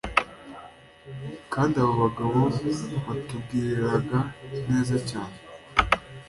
kandi 1.53 1.73
abo 1.83 1.93
bagabo 2.03 2.37
batugiriraga 3.05 4.19
neza 4.67 4.95
cyane 5.09 5.35